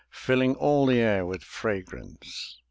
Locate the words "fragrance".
1.43-2.57